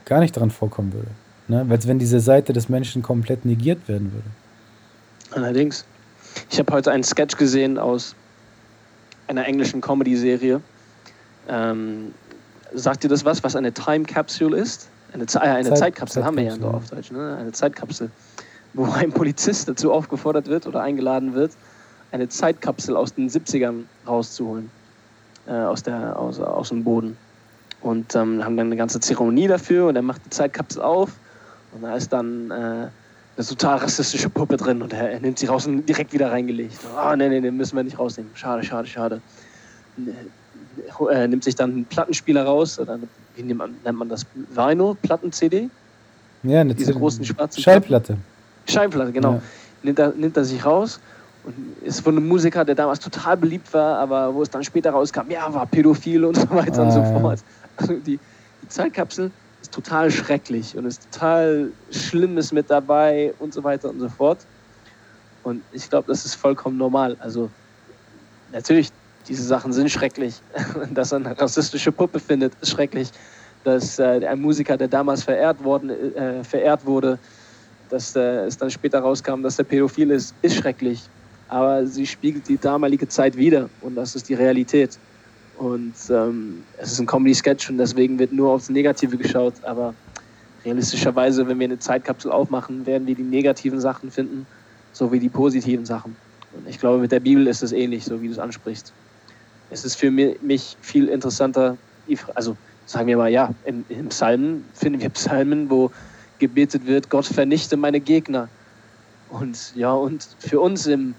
[0.06, 1.12] gar nicht dran vorkommen würde.
[1.48, 1.66] Ne?
[1.70, 4.28] Als wenn diese Seite des Menschen komplett negiert werden würde.
[5.32, 5.86] Allerdings.
[6.50, 8.16] Ich habe heute einen Sketch gesehen aus
[9.28, 10.62] einer englischen Comedy-Serie.
[11.50, 12.14] Ähm,
[12.74, 14.90] sagt dir das was, was eine Time Capsule ist?
[15.14, 17.36] Eine, äh, eine Zeit, Zeitkapsel haben wir ja in Deutsch, ne?
[17.38, 18.12] Eine Zeitkapsel,
[18.74, 21.52] wo ein Polizist dazu aufgefordert wird oder eingeladen wird,
[22.12, 24.70] eine Zeitkapsel aus den 70ern rauszuholen,
[25.48, 27.18] äh, aus, der, aus, aus dem Boden.
[27.82, 31.14] Und ähm, haben dann eine ganze Zeremonie dafür und er macht die Zeitkapsel auf
[31.74, 35.48] und da ist dann äh, eine total rassistische Puppe drin und er, er, nimmt sie
[35.48, 36.78] raus und direkt wieder reingelegt.
[36.96, 38.32] Ah, oh, nee, nee, nee, müssen wir nicht rausnehmen.
[38.36, 39.22] Schade, schade, schade.
[41.10, 43.00] Er nimmt sich dann einen Plattenspieler raus, oder
[43.36, 44.26] wie nennt man, nennt man das?
[44.54, 45.70] Vinyl, Platten-CD?
[46.44, 48.18] Ja, eine Diese großen schwarzen Schallplatte.
[48.68, 49.34] Schallplatte, genau.
[49.34, 49.42] Ja.
[49.84, 51.00] Nimmt, er, nimmt er sich raus
[51.44, 54.92] und ist von einem Musiker, der damals total beliebt war, aber wo es dann später
[54.92, 57.40] rauskam, ja, war pädophil und so weiter ah, und so ah, fort.
[57.78, 58.20] Also die,
[58.62, 64.00] die Zeitkapsel ist total schrecklich und ist total Schlimmes mit dabei und so weiter und
[64.00, 64.40] so fort.
[65.44, 67.18] Und ich glaube, das ist vollkommen normal.
[67.20, 67.50] Also
[68.52, 68.90] natürlich,
[69.28, 70.36] diese Sachen sind schrecklich.
[70.94, 73.10] Dass er eine rassistische Puppe findet, ist schrecklich.
[73.64, 77.20] Dass äh, ein Musiker, der damals verehrt, worden, äh, verehrt wurde,
[77.90, 81.04] dass äh, es dann später rauskam, dass er pädophil ist, ist schrecklich.
[81.52, 84.98] Aber sie spiegelt die damalige Zeit wider und das ist die Realität.
[85.58, 89.54] Und ähm, es ist ein Comedy-Sketch und deswegen wird nur aufs Negative geschaut.
[89.64, 89.94] Aber
[90.64, 94.48] realistischerweise, wenn wir eine Zeitkapsel aufmachen, werden wir die negativen Sachen finden,
[94.94, 96.16] so wie die positiven Sachen.
[96.54, 98.94] Und ich glaube, mit der Bibel ist es ähnlich, so wie du es ansprichst.
[99.72, 101.76] Es ist für mich viel interessanter,
[102.34, 105.92] also sagen wir mal, ja, im, im Psalmen finden wir Psalmen, wo
[106.40, 108.48] gebetet wird, Gott vernichte meine Gegner.
[109.30, 111.14] Und ja, und für uns im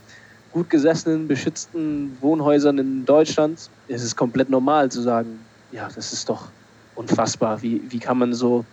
[0.52, 5.38] gut gesessenen, beschützten Wohnhäusern in Deutschland ist es komplett normal zu sagen,
[5.72, 6.48] ja, das ist doch
[6.94, 7.62] unfassbar.
[7.62, 8.64] Wie, wie kann man so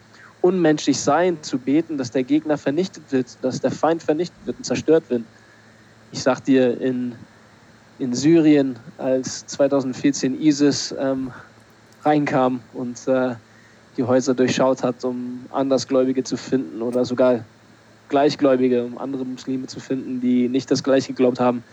[0.41, 4.63] unmenschlich sein, zu beten, dass der Gegner vernichtet wird, dass der Feind vernichtet wird und
[4.63, 5.23] zerstört wird?
[6.11, 7.15] Ich sag dir, in,
[7.99, 11.31] in Syrien, als 2014 ISIS ähm,
[12.03, 13.35] reinkam und äh,
[13.97, 17.43] die Häuser durchschaut hat, um Andersgläubige zu finden oder sogar
[18.09, 21.63] Gleichgläubige, um andere Muslime zu finden, die nicht das Gleiche geglaubt haben.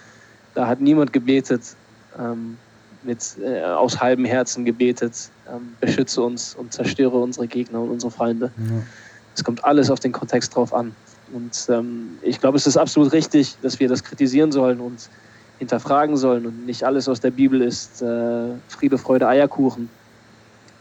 [0.55, 1.62] Da hat niemand gebetet,
[2.18, 2.57] ähm,
[3.03, 8.11] mit, äh, aus halbem Herzen gebetet, ähm, beschütze uns und zerstöre unsere Gegner und unsere
[8.11, 8.51] Feinde.
[8.57, 8.83] Ja.
[9.35, 10.94] Es kommt alles auf den Kontext drauf an.
[11.33, 15.09] Und ähm, ich glaube, es ist absolut richtig, dass wir das kritisieren sollen und
[15.59, 19.88] hinterfragen sollen und nicht alles aus der Bibel ist äh, Friede, Freude, Eierkuchen.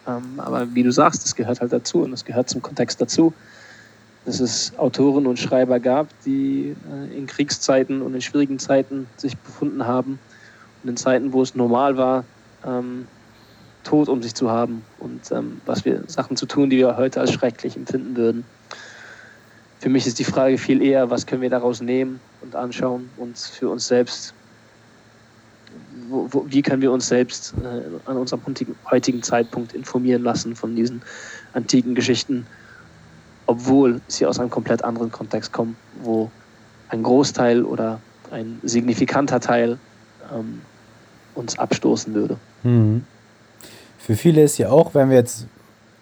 [0.07, 3.33] Ähm, aber wie du sagst, es gehört halt dazu und es gehört zum Kontext dazu
[4.25, 9.37] dass es Autoren und Schreiber gab, die äh, in Kriegszeiten und in schwierigen Zeiten sich
[9.37, 10.19] befunden haben
[10.83, 12.25] und in Zeiten, wo es normal war,
[12.65, 13.07] ähm,
[13.83, 17.21] Tod um sich zu haben und ähm, was wir Sachen zu tun, die wir heute
[17.21, 18.43] als schrecklich empfinden würden.
[19.79, 23.37] Für mich ist die Frage viel eher, was können wir daraus nehmen und anschauen und
[23.37, 24.33] für uns selbst,
[26.09, 28.41] wo, wo, wie können wir uns selbst äh, an unserem
[28.89, 31.03] heutigen Zeitpunkt informieren lassen von diesen
[31.53, 32.47] antiken Geschichten,
[33.45, 36.29] obwohl sie aus einem komplett anderen Kontext kommen, wo
[36.89, 37.99] ein Großteil oder
[38.31, 39.77] ein signifikanter Teil
[40.33, 40.61] ähm,
[41.35, 42.37] uns abstoßen würde.
[42.63, 43.03] Mhm.
[43.97, 45.47] Für viele ist ja auch, wenn wir jetzt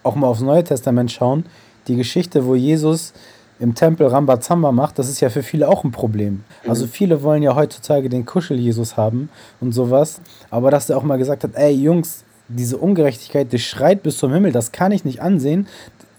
[0.02, 1.46] auch mal aufs Neue Testament schauen,
[1.88, 3.12] die Geschichte, wo Jesus
[3.58, 6.44] im Tempel Rambazamba macht, das ist ja für viele auch ein Problem.
[6.64, 6.70] Mhm.
[6.70, 9.28] Also viele wollen ja heutzutage den Kuschel-Jesus haben
[9.60, 14.02] und sowas, aber dass er auch mal gesagt hat, ey Jungs, diese Ungerechtigkeit, die schreit
[14.02, 15.66] bis zum Himmel, das kann ich nicht ansehen.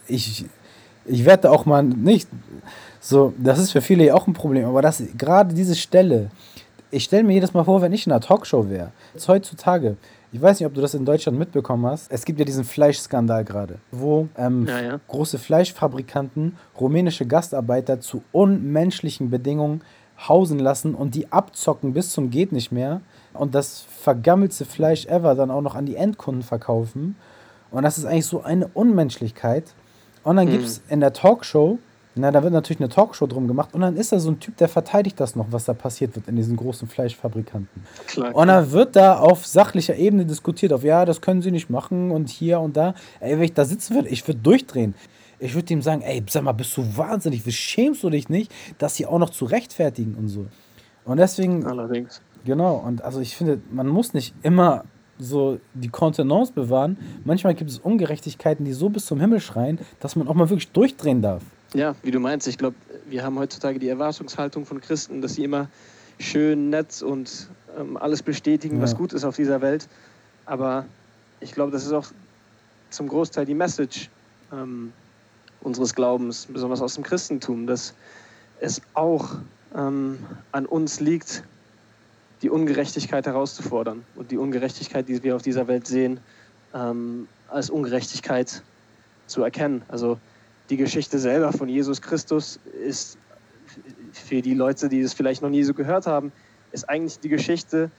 [0.08, 0.46] Ich,
[1.06, 2.28] ich werde auch mal nicht
[3.00, 6.32] so, das ist für viele ja auch ein Problem, aber das gerade diese Stelle,
[6.90, 8.92] ich stelle mir jedes Mal vor, wenn ich in einer Talkshow wäre,
[9.28, 9.98] heutzutage,
[10.32, 12.12] ich weiß nicht, ob du das in Deutschland mitbekommen hast.
[12.12, 15.00] Es gibt ja diesen Fleischskandal gerade, wo ähm, ja, ja.
[15.08, 19.82] große Fleischfabrikanten rumänische Gastarbeiter zu unmenschlichen Bedingungen
[20.28, 23.02] hausen lassen und die abzocken bis zum geht nicht mehr
[23.34, 27.16] und das vergammelte Fleisch ever dann auch noch an die Endkunden verkaufen.
[27.72, 29.74] Und das ist eigentlich so eine Unmenschlichkeit.
[30.26, 30.52] Und dann mhm.
[30.52, 31.80] gibt es in der Talkshow
[32.18, 34.56] na, da wird natürlich eine Talkshow drum gemacht und dann ist da so ein Typ,
[34.58, 37.84] der verteidigt das noch, was da passiert wird in diesen großen Fleischfabrikanten.
[38.08, 38.42] Klar, klar.
[38.42, 42.12] Und dann wird da auf sachlicher Ebene diskutiert, auf ja, das können sie nicht machen
[42.12, 42.96] und hier und da.
[43.20, 44.96] Ey, wenn ich da sitzen würde, ich würde durchdrehen.
[45.40, 48.50] Ich würde ihm sagen, ey, sag mal, bist du wahnsinnig, wie schämst du dich nicht,
[48.78, 50.46] das hier auch noch zu rechtfertigen und so.
[51.04, 51.66] Und deswegen.
[51.66, 52.22] Allerdings.
[52.46, 54.86] Genau, und also ich finde, man muss nicht immer
[55.20, 56.98] so die Kontenance bewahren.
[57.24, 60.72] Manchmal gibt es Ungerechtigkeiten, die so bis zum Himmel schreien, dass man auch mal wirklich
[60.72, 61.44] durchdrehen darf.
[61.74, 62.76] Ja, wie du meinst, ich glaube,
[63.10, 65.70] wir haben heutzutage die Erwartungshaltung von Christen, dass sie immer
[66.20, 68.84] schön, nett und ähm, alles bestätigen, ja.
[68.84, 69.88] was gut ist auf dieser Welt.
[70.46, 70.86] Aber
[71.40, 72.08] ich glaube, das ist auch
[72.90, 74.10] zum Großteil die Message
[74.54, 74.94] ähm,
[75.62, 77.94] unseres Glaubens, besonders aus dem Christentum, dass
[78.60, 79.36] es auch
[79.76, 80.20] ähm,
[80.52, 81.44] an uns liegt,
[82.42, 86.20] die Ungerechtigkeit herauszufordern und die Ungerechtigkeit, die wir auf dieser Welt sehen,
[86.74, 88.62] ähm, als Ungerechtigkeit
[89.28, 89.84] zu erkennen.
[89.88, 90.20] Also
[90.70, 93.18] die Geschichte selber von Jesus Christus ist
[94.12, 96.32] für die Leute, die es vielleicht noch nie so gehört haben,
[96.72, 97.90] ist eigentlich die Geschichte,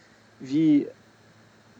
[0.41, 0.87] wie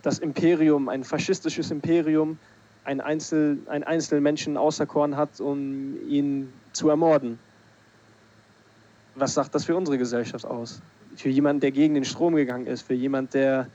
[0.03, 2.39] das Imperium, ein faschistisches Imperium,
[2.85, 7.39] einen, Einzel, einen einzelnen Menschen auserkoren hat, um ihn zu ermorden.
[9.17, 10.81] Was sagt das für unsere Gesellschaft aus?
[11.17, 13.67] Für jemanden, der gegen den Strom gegangen ist, für jemanden, der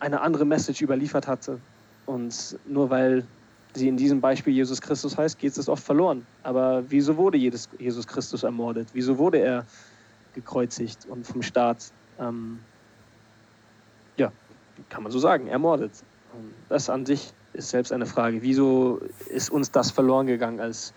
[0.00, 1.58] eine andere Message überliefert hatte.
[2.04, 3.26] Und nur weil
[3.74, 6.26] sie in diesem Beispiel Jesus Christus heißt, geht es oft verloren.
[6.42, 8.88] Aber wieso wurde Jesus Christus ermordet?
[8.92, 9.66] Wieso wurde er
[10.34, 12.60] gekreuzigt und vom Staat, ähm,
[14.16, 14.32] ja,
[14.88, 15.92] kann man so sagen, ermordet?
[16.68, 18.42] Das an sich ist selbst eine Frage.
[18.42, 20.92] Wieso ist uns das verloren gegangen als,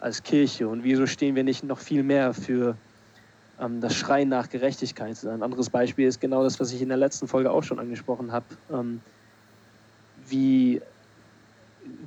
[0.00, 0.68] als Kirche?
[0.68, 2.76] Und wieso stehen wir nicht noch viel mehr für
[3.60, 5.24] ähm, das Schreien nach Gerechtigkeit?
[5.24, 8.32] Ein anderes Beispiel ist genau das, was ich in der letzten Folge auch schon angesprochen
[8.32, 8.46] habe.
[8.72, 9.00] Ähm,
[10.28, 10.80] wie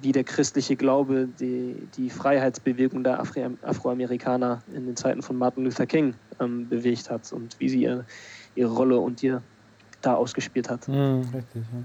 [0.01, 5.63] wie der christliche Glaube die, die Freiheitsbewegung der Afri Afroamerikaner in den Zeiten von Martin
[5.63, 8.05] Luther King ähm, bewegt hat und wie sie ihre,
[8.55, 9.41] ihre Rolle und ihr
[10.01, 10.87] da ausgespielt hat.
[10.87, 11.83] Mhm, richtig, ja.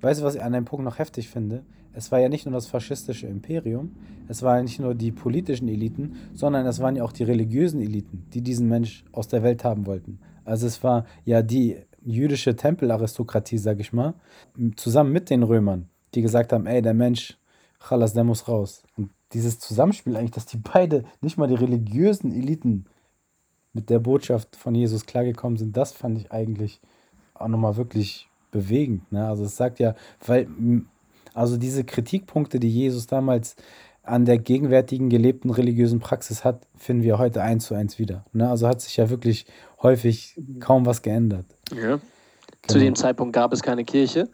[0.00, 1.62] Weißt du, was ich an dem Punkt noch heftig finde?
[1.94, 3.94] Es war ja nicht nur das faschistische Imperium,
[4.28, 8.26] es waren nicht nur die politischen Eliten, sondern es waren ja auch die religiösen Eliten,
[8.32, 10.18] die diesen Mensch aus der Welt haben wollten.
[10.44, 14.14] Also es war ja die jüdische Tempelaristokratie, sag ich mal,
[14.76, 17.38] zusammen mit den Römern die gesagt haben, ey, der Mensch,
[17.80, 18.82] Chalas, der muss raus.
[18.96, 22.86] Und dieses Zusammenspiel eigentlich, dass die beide, nicht mal die religiösen Eliten
[23.72, 26.80] mit der Botschaft von Jesus klargekommen sind, das fand ich eigentlich
[27.34, 29.10] auch nochmal wirklich bewegend.
[29.10, 29.26] Ne?
[29.26, 29.94] Also es sagt ja,
[30.26, 30.46] weil,
[31.34, 33.56] also diese Kritikpunkte, die Jesus damals
[34.02, 38.24] an der gegenwärtigen gelebten religiösen Praxis hat, finden wir heute eins zu eins wieder.
[38.32, 38.48] Ne?
[38.48, 39.46] Also hat sich ja wirklich
[39.80, 41.46] häufig kaum was geändert.
[41.70, 42.00] Ja.
[42.62, 42.74] Genau.
[42.74, 44.28] Zu dem Zeitpunkt gab es keine Kirche,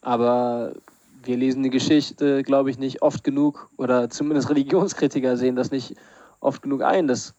[0.00, 0.74] aber
[1.22, 5.94] wir lesen die Geschichte, glaube ich, nicht oft genug, oder zumindest Religionskritiker sehen das nicht
[6.40, 7.34] oft genug ein, dass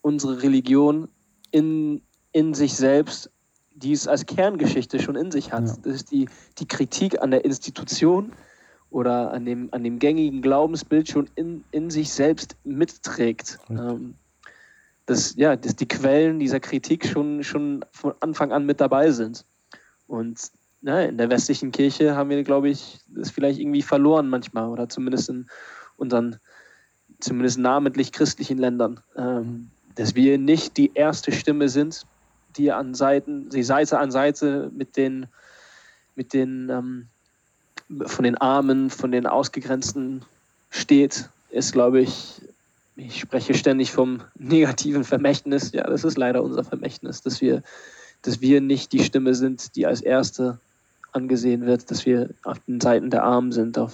[0.00, 1.08] unsere Religion
[1.50, 3.31] in, in sich selbst
[3.74, 5.66] dies als Kerngeschichte schon in sich hat.
[5.66, 5.76] Ja.
[5.82, 8.32] Das ist die, die Kritik an der Institution
[8.90, 13.58] oder an dem, an dem gängigen Glaubensbild schon in, in sich selbst mitträgt.
[13.70, 14.14] Ähm,
[15.06, 19.44] dass, ja, dass die Quellen dieser Kritik schon, schon von Anfang an mit dabei sind.
[20.06, 20.38] Und
[20.80, 24.88] ne, in der westlichen Kirche haben wir, glaube ich, das vielleicht irgendwie verloren manchmal oder
[24.88, 25.46] zumindest in
[25.96, 26.36] unseren,
[27.20, 32.06] zumindest namentlich christlichen Ländern, ähm, dass wir nicht die erste Stimme sind,
[32.56, 35.26] die an Seiten, die Seite an Seite mit den,
[36.14, 37.06] mit den ähm,
[38.06, 40.22] von den Armen, von den Ausgegrenzten
[40.70, 42.40] steht, ist, glaube ich,
[42.96, 45.72] ich spreche ständig vom negativen Vermächtnis.
[45.72, 47.62] Ja, das ist leider unser Vermächtnis, dass wir,
[48.22, 50.58] dass wir nicht die Stimme sind, die als Erste
[51.12, 53.92] angesehen wird, dass wir auf den Seiten der Armen sind, auf,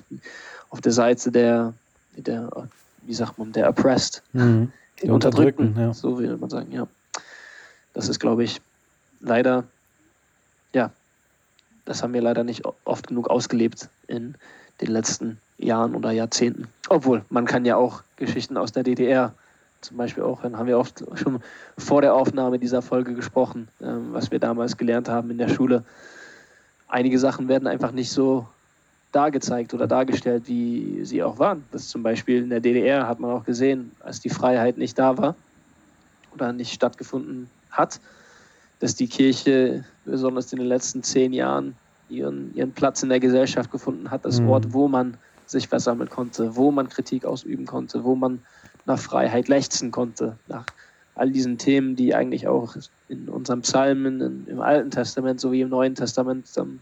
[0.71, 1.75] auf der Seite der,
[2.17, 2.51] der,
[3.03, 4.71] wie sagt man, der Oppressed, mhm.
[5.03, 5.93] den Unterdrückten, ja.
[5.93, 6.87] so will man sagen, ja.
[7.99, 8.61] Das ist, glaube ich,
[9.19, 9.65] leider,
[10.73, 10.93] ja,
[11.85, 14.37] das haben wir leider nicht oft genug ausgelebt in
[14.81, 16.69] den letzten Jahren oder Jahrzehnten.
[16.89, 19.35] Obwohl, man kann ja auch Geschichten aus der DDR
[19.81, 21.43] zum Beispiel auch, dann haben wir oft schon
[21.77, 25.83] vor der Aufnahme dieser Folge gesprochen, ähm, was wir damals gelernt haben in der Schule.
[26.87, 28.47] Einige Sachen werden einfach nicht so
[29.11, 31.65] dargezeigt oder dargestellt, wie sie auch waren.
[31.73, 35.19] Das zum Beispiel in der DDR hat man auch gesehen, als die Freiheit nicht da
[35.19, 35.35] war
[36.33, 38.01] oder nicht stattgefunden hat,
[38.81, 41.77] dass die Kirche besonders in den letzten zehn Jahren
[42.09, 44.49] ihren, ihren Platz in der Gesellschaft gefunden hat, das mhm.
[44.49, 48.41] Ort, wo man sich versammeln konnte, wo man Kritik ausüben konnte, wo man
[48.87, 50.67] nach Freiheit lechzen konnte, nach
[51.15, 52.77] all diesen Themen, die eigentlich auch
[53.09, 56.81] in unseren Psalmen in, im Alten Testament sowie im Neuen Testament ähm,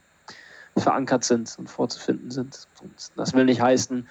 [0.77, 2.69] verankert sind und vorzufinden sind.
[2.83, 4.07] Und das will nicht heißen,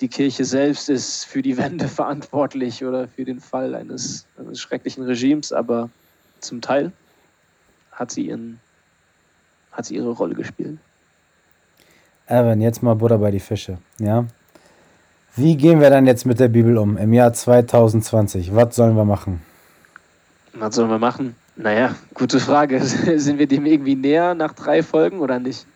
[0.00, 5.04] die Kirche selbst ist für die Wende verantwortlich oder für den Fall eines, eines schrecklichen
[5.04, 5.90] Regimes, aber
[6.40, 6.92] zum Teil
[7.92, 8.60] hat sie, ihren,
[9.72, 10.78] hat sie ihre Rolle gespielt.
[12.26, 14.24] Evan, jetzt mal Butter bei die Fische, ja?
[15.34, 18.54] Wie gehen wir dann jetzt mit der Bibel um im Jahr 2020?
[18.54, 19.40] Was sollen wir machen?
[20.52, 21.36] Was sollen wir machen?
[21.56, 22.80] Naja, gute Frage.
[22.84, 25.66] Sind wir dem irgendwie näher nach drei Folgen oder nicht?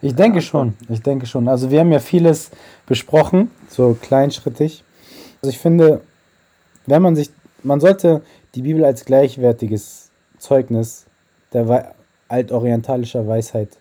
[0.00, 0.74] Ich denke schon.
[0.88, 1.48] Ich denke schon.
[1.48, 2.50] Also wir haben ja vieles
[2.86, 4.84] besprochen, so kleinschrittig.
[5.42, 6.02] Also ich finde,
[6.86, 7.30] wenn man sich,
[7.62, 8.22] man sollte
[8.54, 11.06] die Bibel als gleichwertiges Zeugnis
[11.52, 11.94] der
[12.28, 13.78] altorientalischer Weisheit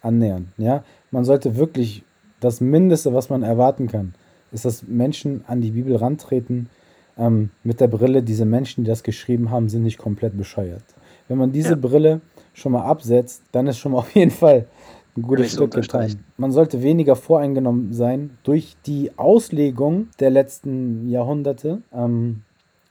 [0.00, 0.52] annähern.
[0.58, 2.04] Ja, man sollte wirklich
[2.40, 4.14] das Mindeste, was man erwarten kann,
[4.50, 6.68] ist, dass Menschen an die Bibel rantreten
[7.16, 10.82] ähm, mit der Brille, diese Menschen, die das geschrieben haben, sind nicht komplett bescheuert.
[11.28, 11.76] Wenn man diese ja.
[11.76, 12.20] Brille
[12.52, 14.66] schon mal absetzt, dann ist schon mal auf jeden Fall
[15.16, 16.24] ein gutes Stück getan.
[16.36, 21.82] Man sollte weniger voreingenommen sein durch die Auslegung der letzten Jahrhunderte.
[21.92, 22.42] Ähm,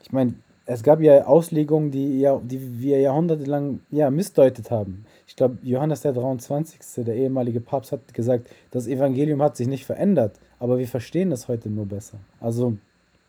[0.03, 5.05] ich meine, es gab ja Auslegungen, die, ja, die wir jahrhundertelang ja, missdeutet haben.
[5.27, 9.85] Ich glaube, Johannes der 23., der ehemalige Papst, hat gesagt, das Evangelium hat sich nicht
[9.85, 12.19] verändert, aber wir verstehen es heute nur besser.
[12.39, 12.77] Also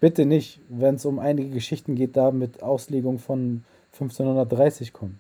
[0.01, 5.19] bitte nicht, wenn es um einige Geschichten geht, da mit Auslegung von 1530 kommen.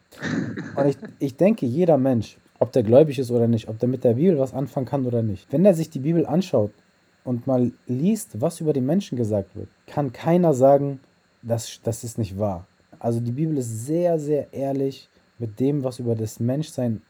[0.76, 4.04] Und ich, ich denke, jeder Mensch, ob der gläubig ist oder nicht, ob der mit
[4.04, 6.70] der Bibel was anfangen kann oder nicht, wenn er sich die Bibel anschaut
[7.24, 11.00] und mal liest, was über die Menschen gesagt wird, kann keiner sagen,
[11.42, 12.66] das, das ist nicht wahr.
[13.00, 17.02] Also die Bibel ist sehr, sehr ehrlich mit dem, was über das Menschsein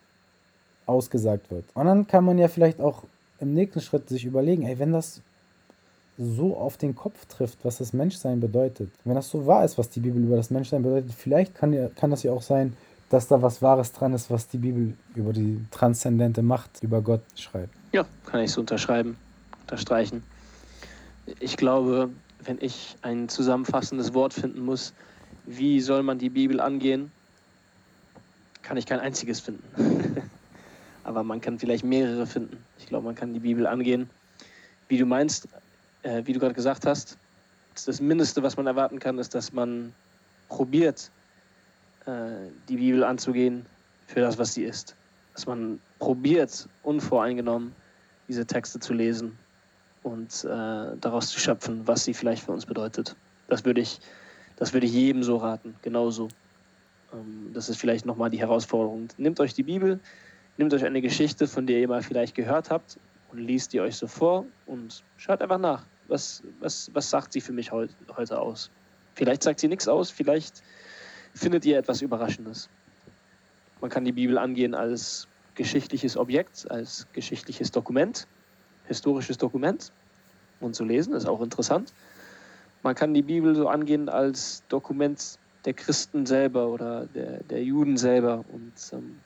[0.87, 1.67] ausgesagt wird.
[1.75, 3.05] Und dann kann man ja vielleicht auch
[3.39, 5.21] im nächsten Schritt sich überlegen, ey, wenn das
[6.17, 9.91] so auf den Kopf trifft, was das Menschsein bedeutet, wenn das so wahr ist, was
[9.91, 12.75] die Bibel über das Menschsein bedeutet, vielleicht kann, ja, kann das ja auch sein,
[13.13, 17.21] dass da was Wahres dran ist, was die Bibel über die transzendente Macht, über Gott
[17.37, 17.75] schreibt.
[17.93, 19.19] Ja, kann ich so unterschreiben,
[19.61, 20.23] unterstreichen.
[21.39, 22.09] Ich glaube,
[22.43, 24.95] wenn ich ein zusammenfassendes Wort finden muss,
[25.45, 27.13] wie soll man die Bibel angehen,
[28.63, 29.63] kann ich kein einziges finden.
[31.05, 32.57] Aber man kann vielleicht mehrere finden.
[32.79, 34.09] Ich glaube, man kann die Bibel angehen,
[34.89, 35.49] wie du meinst,
[36.03, 37.19] äh, wie du gerade gesagt hast.
[37.85, 39.93] Das Mindeste, was man erwarten kann, ist, dass man
[40.49, 41.11] probiert,
[42.69, 43.67] die Bibel anzugehen
[44.07, 44.95] für das, was sie ist.
[45.35, 47.73] Dass man probiert, unvoreingenommen
[48.29, 49.39] diese Texte zu lesen
[50.03, 53.15] und äh, daraus zu schöpfen, was sie vielleicht für uns bedeutet.
[53.49, 54.01] Das würde ich,
[54.57, 56.29] das ich jedem so raten, genauso.
[57.13, 59.09] Ähm, das ist vielleicht nochmal die Herausforderung.
[59.17, 60.01] Nehmt euch die Bibel,
[60.57, 62.99] nehmt euch eine Geschichte, von der ihr mal vielleicht gehört habt
[63.31, 65.85] und liest die euch so vor und schaut einfach nach.
[66.09, 68.71] Was, was, was sagt sie für mich heut, heute aus?
[69.15, 70.63] Vielleicht sagt sie nichts aus, vielleicht
[71.35, 72.69] findet ihr etwas Überraschendes.
[73.81, 78.27] Man kann die Bibel angehen als geschichtliches Objekt, als geschichtliches Dokument,
[78.87, 79.93] historisches Dokument
[80.61, 81.93] und zu lesen, ist auch interessant.
[82.83, 87.97] Man kann die Bibel so angehen als Dokument der Christen selber oder der, der Juden
[87.97, 89.21] selber und ähm,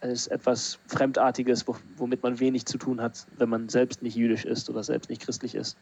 [0.00, 1.64] als etwas Fremdartiges,
[1.96, 5.22] womit man wenig zu tun hat, wenn man selbst nicht jüdisch ist oder selbst nicht
[5.22, 5.78] christlich ist.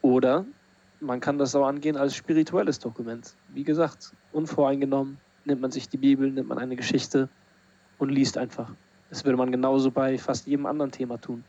[0.00, 0.46] Oder
[1.00, 3.34] man kann das auch angehen als spirituelles Dokument.
[3.52, 7.28] Wie gesagt, unvoreingenommen nimmt man sich die Bibel, nimmt man eine Geschichte
[7.98, 8.70] und liest einfach.
[9.10, 11.44] Das würde man genauso bei fast jedem anderen Thema tun.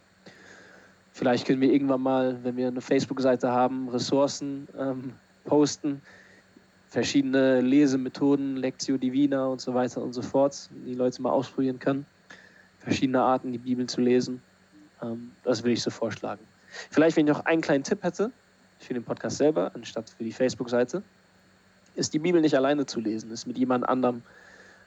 [1.11, 5.13] Vielleicht können wir irgendwann mal, wenn wir eine Facebook-Seite haben, Ressourcen ähm,
[5.45, 6.01] posten,
[6.89, 12.05] verschiedene Lesemethoden, Lectio Divina und so weiter und so fort, die Leute mal ausprobieren können.
[12.79, 14.41] verschiedene Arten, die Bibel zu lesen.
[15.01, 16.41] Ähm, das würde ich so vorschlagen.
[16.91, 18.31] Vielleicht, wenn ich noch einen kleinen Tipp hätte
[18.79, 21.03] für den Podcast selber, anstatt für die Facebook-Seite,
[21.95, 24.21] ist die Bibel nicht alleine zu lesen, ist mit jemand anderem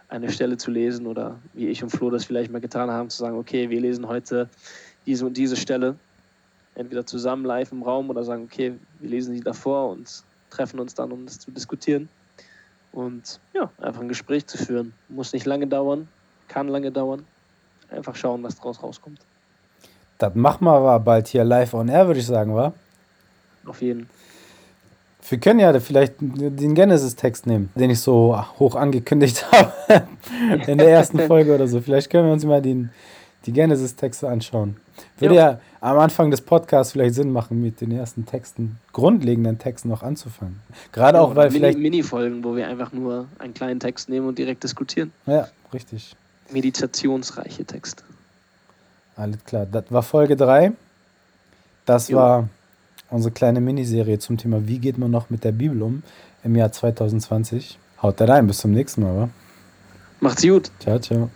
[0.08, 3.18] eine Stelle zu lesen oder wie ich und Flo das vielleicht mal getan haben, zu
[3.18, 4.48] sagen, okay, wir lesen heute
[5.06, 5.96] diese und diese Stelle,
[6.74, 10.94] entweder zusammen live im Raum oder sagen, okay, wir lesen sie davor und treffen uns
[10.94, 12.08] dann, um das zu diskutieren.
[12.92, 14.92] Und ja, einfach ein Gespräch zu führen.
[15.08, 16.08] Muss nicht lange dauern,
[16.48, 17.24] kann lange dauern.
[17.88, 19.20] Einfach schauen, was daraus rauskommt.
[20.18, 22.72] Das machen wir aber bald hier live on air, würde ich sagen, wa?
[23.70, 24.14] Auf jeden Fall.
[25.28, 29.72] Wir können ja vielleicht den Genesis-Text nehmen, den ich so hoch angekündigt habe
[30.66, 31.80] in der ersten Folge oder so.
[31.80, 32.90] Vielleicht können wir uns mal den,
[33.46, 34.76] die Genesis-Texte anschauen.
[35.18, 35.50] Würde ja.
[35.52, 35.60] ja.
[35.80, 40.60] am Anfang des Podcasts vielleicht Sinn machen, mit den ersten Texten, grundlegenden Texten noch anzufangen.
[40.90, 41.78] Gerade ja, auch, weil Mini, vielleicht.
[41.78, 45.12] Mini-Folgen, wo wir einfach nur einen kleinen Text nehmen und direkt diskutieren.
[45.26, 46.16] Ja, richtig.
[46.50, 48.02] Meditationsreiche Texte.
[49.14, 49.64] Alles klar.
[49.70, 50.72] Das war Folge 3.
[51.86, 52.18] Das jo.
[52.18, 52.48] war
[53.10, 56.02] unsere kleine Miniserie zum Thema, wie geht man noch mit der Bibel um
[56.44, 57.78] im Jahr 2020.
[58.02, 59.28] Haut da rein, bis zum nächsten Mal, wa?
[60.20, 60.70] Macht's gut.
[60.80, 61.30] Ciao, ciao.